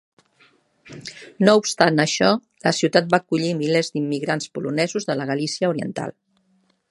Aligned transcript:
No 1.49 1.53
obstant 1.59 2.03
això, 2.05 2.31
la 2.67 2.73
ciutat 2.77 3.13
va 3.13 3.21
acollir 3.23 3.53
milers 3.61 3.93
d'immigrants 3.97 4.53
polonesos 4.59 5.09
de 5.11 5.19
la 5.21 5.31
Galícia 5.33 5.71
oriental. 5.77 6.17